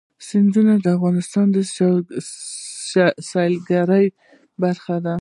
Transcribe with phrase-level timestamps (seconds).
[0.29, 1.57] سیندونه د افغانستان د
[3.29, 4.05] سیلګرۍ
[4.63, 5.09] برخه ده.